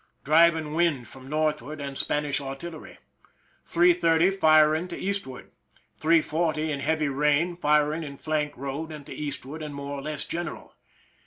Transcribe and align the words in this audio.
Driving 0.23 0.73
wind 0.73 1.07
from, 1.07 1.29
northward, 1.29 1.79
and 1.79 1.95
Spanish 1.95 2.41
artillery. 2.41 2.97
3: 3.67 3.93
30, 3.93 4.31
firing 4.31 4.87
to 4.87 4.97
eastward. 4.97 5.51
3: 5.99 6.23
40, 6.23 6.71
in 6.71 6.79
heavy 6.79 7.07
rain, 7.07 7.55
firing 7.55 8.01
in 8.03 8.17
flank 8.17 8.57
road 8.57 8.91
and 8.91 9.05
to 9.05 9.13
eastward 9.13 9.61
and 9.61 9.75
more 9.75 9.93
or 9.95 10.01
less 10.01 10.25
general. 10.25 10.73